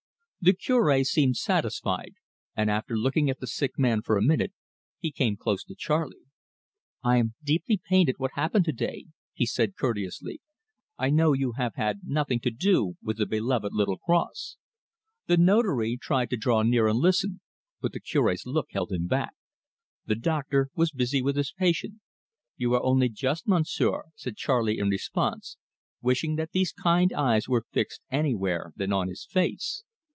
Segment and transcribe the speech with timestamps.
[0.43, 2.15] The Cure seemed satisfied,
[2.55, 4.53] and after looking at the sick man for a moment,
[4.97, 6.17] he came close to Charley.
[7.03, 10.41] "I am deeply pained at what happened to day," he said courteously.
[10.97, 14.57] "I know you have had nothing to do with the beloved little cross."
[15.27, 17.41] The Notary tried to draw near and listen,
[17.79, 19.35] but the Cure's look held him back.
[20.07, 22.01] The doctor was busy with his patient.
[22.57, 25.57] "You are only just, Monsieur," said Charley in response,
[26.01, 29.83] wishing that these kind eyes were fixed anywhere than on his face.